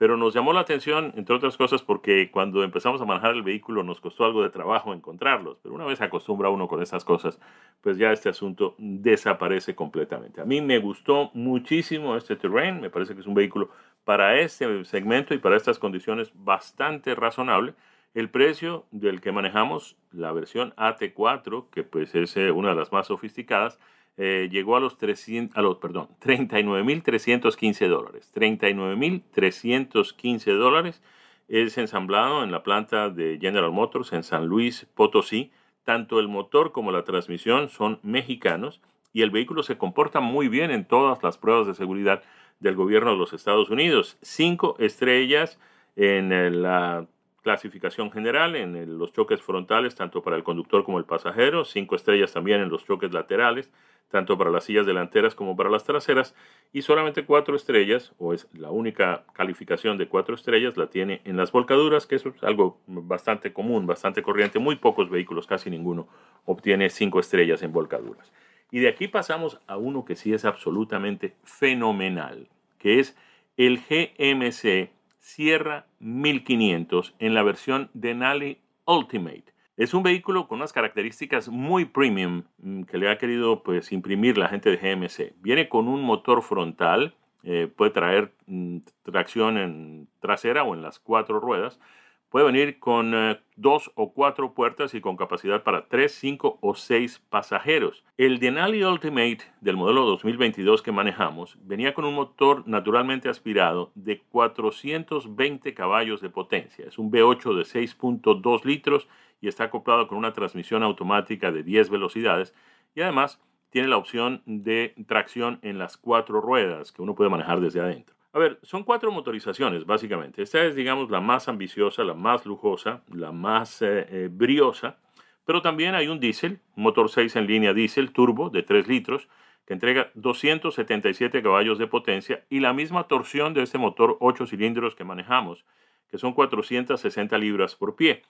[0.00, 3.82] pero nos llamó la atención, entre otras cosas, porque cuando empezamos a manejar el vehículo
[3.82, 7.38] nos costó algo de trabajo encontrarlos, pero una vez se acostumbra uno con esas cosas,
[7.82, 10.40] pues ya este asunto desaparece completamente.
[10.40, 13.68] A mí me gustó muchísimo este Terrain, me parece que es un vehículo
[14.04, 17.74] para este segmento y para estas condiciones bastante razonable.
[18.14, 22.90] El precio del que manejamos, la versión AT4, que pues es eh, una de las
[22.90, 23.78] más sofisticadas,
[24.16, 28.30] eh, llegó a los, 300, a los perdón, 39.315 dólares.
[28.34, 31.00] 39.315 dólares
[31.48, 35.50] es ensamblado en la planta de General Motors en San Luis Potosí.
[35.84, 38.82] Tanto el motor como la transmisión son mexicanos
[39.12, 42.22] y el vehículo se comporta muy bien en todas las pruebas de seguridad
[42.60, 44.18] del gobierno de los Estados Unidos.
[44.22, 45.58] Cinco estrellas
[45.96, 47.06] en eh, la
[47.42, 52.32] clasificación general en los choques frontales, tanto para el conductor como el pasajero, cinco estrellas
[52.32, 53.70] también en los choques laterales,
[54.10, 56.34] tanto para las sillas delanteras como para las traseras,
[56.72, 61.36] y solamente cuatro estrellas, o es la única calificación de cuatro estrellas, la tiene en
[61.36, 64.58] las volcaduras, que es algo bastante común, bastante corriente.
[64.58, 66.08] Muy pocos vehículos, casi ninguno,
[66.44, 68.32] obtiene cinco estrellas en volcaduras.
[68.70, 72.48] Y de aquí pasamos a uno que sí es absolutamente fenomenal,
[72.78, 73.16] que es
[73.56, 79.44] el GMC Sierra 1500 en la versión Denali Ultimate.
[79.80, 84.36] Es un vehículo con unas características muy premium mm, que le ha querido pues, imprimir
[84.36, 85.32] la gente de GMC.
[85.40, 87.14] Viene con un motor frontal,
[87.44, 91.80] eh, puede traer mm, tracción en trasera o en las cuatro ruedas.
[92.28, 96.74] Puede venir con eh, dos o cuatro puertas y con capacidad para tres, cinco o
[96.74, 98.04] seis pasajeros.
[98.18, 104.20] El Denali Ultimate del modelo 2022 que manejamos venía con un motor naturalmente aspirado de
[104.30, 106.84] 420 caballos de potencia.
[106.86, 109.08] Es un V8 de 6.2 litros
[109.40, 112.54] y está acoplado con una transmisión automática de 10 velocidades
[112.94, 117.60] y además tiene la opción de tracción en las cuatro ruedas que uno puede manejar
[117.60, 118.16] desde adentro.
[118.32, 120.42] A ver, son cuatro motorizaciones básicamente.
[120.42, 124.98] Esta es, digamos, la más ambiciosa, la más lujosa, la más eh, eh, briosa,
[125.44, 129.28] pero también hay un diésel, motor 6 en línea diésel turbo de 3 litros,
[129.66, 134.94] que entrega 277 caballos de potencia y la misma torsión de este motor 8 cilindros
[134.94, 135.64] que manejamos,
[136.08, 138.22] que son 460 libras por pie.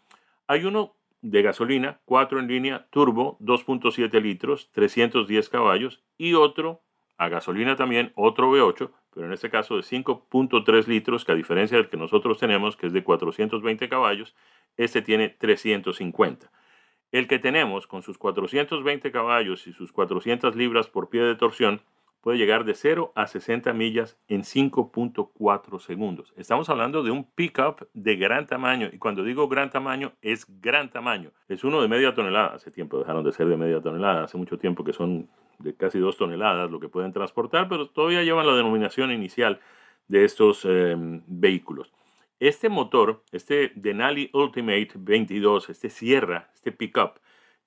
[0.47, 6.83] Hay uno de gasolina, 4 en línea, turbo, 2.7 litros, 310 caballos, y otro
[7.16, 11.77] a gasolina también, otro V8, pero en este caso de 5.3 litros, que a diferencia
[11.77, 14.35] del que nosotros tenemos, que es de 420 caballos,
[14.77, 16.51] este tiene 350.
[17.12, 21.83] El que tenemos con sus 420 caballos y sus 400 libras por pie de torsión
[22.21, 26.33] puede llegar de 0 a 60 millas en 5.4 segundos.
[26.37, 30.91] Estamos hablando de un pickup de gran tamaño y cuando digo gran tamaño es gran
[30.91, 31.33] tamaño.
[31.49, 32.55] Es uno de media tonelada.
[32.55, 35.99] Hace tiempo dejaron de ser de media tonelada, hace mucho tiempo que son de casi
[35.99, 39.61] dos toneladas lo que pueden transportar, pero todavía llevan la denominación inicial
[40.09, 41.93] de estos em, vehículos.
[42.39, 47.21] Este motor, este Denali Ultimate 22, este Sierra, este pickup,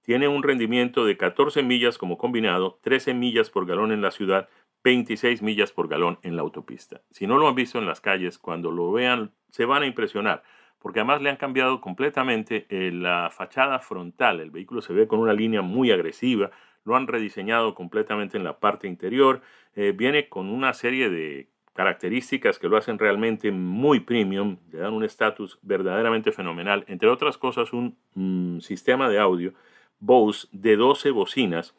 [0.04, 4.50] tiene un rendimiento de 14 millas como combinado, 13 millas por galón en la ciudad,
[4.84, 7.02] 26 millas por galón en la autopista.
[7.10, 10.44] Si no lo han visto en las calles, cuando lo vean se van a impresionar,
[10.80, 14.42] porque además le han cambiado completamente eh, la fachada frontal.
[14.42, 16.52] El vehículo se ve con una línea muy agresiva,
[16.84, 19.42] lo han rediseñado completamente en la parte interior,
[19.76, 24.94] eh, viene con una serie de características que lo hacen realmente muy premium, le dan
[24.94, 29.54] un estatus verdaderamente fenomenal, entre otras cosas un mm, sistema de audio
[30.00, 31.74] Bose de 12 bocinas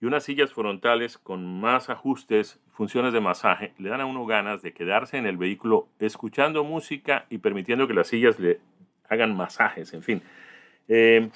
[0.00, 4.62] y unas sillas frontales con más ajustes, funciones de masaje, le dan a uno ganas
[4.62, 8.60] de quedarse en el vehículo escuchando música y permitiendo que las sillas le
[9.08, 10.22] hagan masajes, en fin.
[10.88, 11.28] Eh,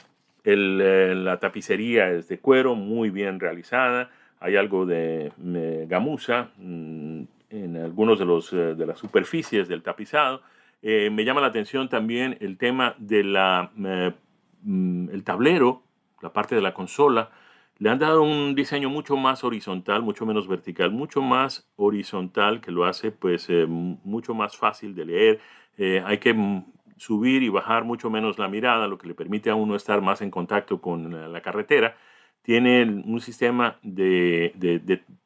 [0.45, 4.11] eh, la tapicería es de cuero, muy bien realizada.
[4.41, 5.33] Hay algo de
[5.89, 10.43] gamuza mm, en algunos de, los, eh, de las superficies del tapizado.
[10.83, 13.37] me llama la atención también el tema del
[13.75, 15.84] mm, el tablero
[16.25, 17.31] la parte de la consola,
[17.79, 22.71] le han dado un diseño mucho más horizontal, mucho menos vertical, mucho más horizontal que
[22.71, 25.41] lo hace pues eh, mucho más fácil de leer.
[25.77, 26.35] Eh, hay que
[26.97, 30.23] subir y bajar mucho menos la mirada, lo que le permite a uno estar más
[30.23, 31.97] en contacto con la carretera.
[32.43, 34.55] Tiene un sistema de,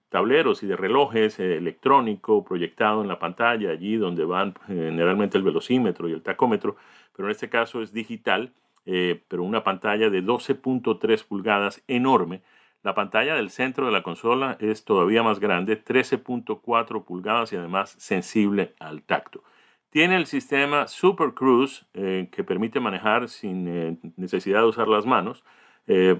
[0.09, 5.45] tableros y de relojes eh, electrónico proyectado en la pantalla, allí donde van generalmente el
[5.45, 6.77] velocímetro y el tacómetro,
[7.15, 8.53] pero en este caso es digital
[8.91, 12.41] eh, pero una pantalla de 12.3 pulgadas enorme,
[12.83, 17.95] La pantalla del centro de la consola es todavía más grande, 13.4 pulgadas y además
[17.99, 19.43] sensible al tacto.
[19.91, 25.05] Tiene el sistema Super Cruise eh, que permite manejar sin eh, necesidad de usar las
[25.05, 25.45] manos.
[25.87, 26.17] Eh,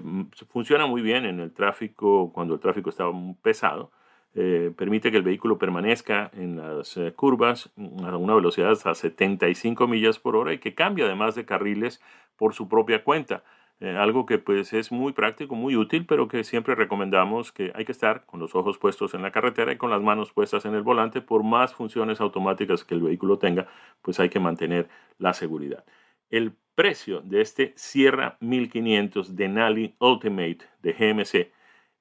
[0.49, 3.05] funciona muy bien en el tráfico cuando el tráfico está
[3.41, 3.91] pesado.
[4.77, 7.71] permite que el vehículo permanezca en las curvas
[8.03, 11.99] a una velocidad hasta 75 millas por hora y que cambie además de carriles
[12.39, 13.43] por su propia cuenta.
[13.81, 17.85] Eh, algo que pues es muy práctico, muy útil, pero que siempre recomendamos que hay
[17.85, 20.73] que estar con los ojos puestos en la carretera y con las manos puestas en
[20.73, 21.21] el volante.
[21.21, 23.67] Por más funciones automáticas que el vehículo tenga,
[24.01, 25.85] pues hay que mantener la seguridad.
[26.29, 31.51] El precio de este Sierra 1500 Denali Ultimate de GMC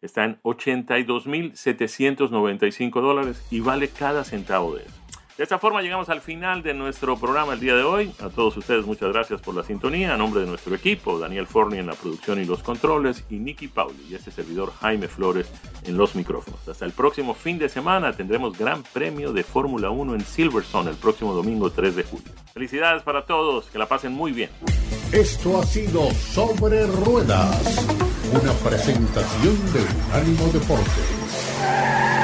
[0.01, 4.97] está en 82.795 dólares y vale cada centavo de.
[5.39, 8.11] De esta forma llegamos al final de nuestro programa el día de hoy.
[8.18, 10.12] A todos ustedes muchas gracias por la sintonía.
[10.12, 13.68] A nombre de nuestro equipo, Daniel Forni en la producción y los controles y Nicky
[13.68, 15.49] Pauli y este servidor Jaime Flores
[15.84, 16.66] en los micrófonos.
[16.66, 20.97] Hasta el próximo fin de semana tendremos Gran Premio de Fórmula 1 en Silverstone el
[20.97, 22.32] próximo domingo 3 de julio.
[22.53, 24.51] Felicidades para todos, que la pasen muy bien.
[25.12, 27.86] Esto ha sido Sobre Ruedas,
[28.32, 32.18] una presentación de Unánimo Deporte.